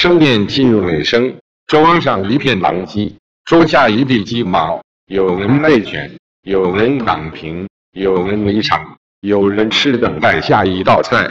[0.00, 3.12] 盛宴进入尾声，桌上一片狼藉，
[3.44, 11.30] 桌下一地鸡毛，有人内卷，有人躺平，有人离场，有人吃等待下一道菜。